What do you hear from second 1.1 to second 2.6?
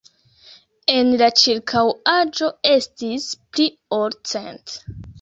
la ĉirkaŭaĵo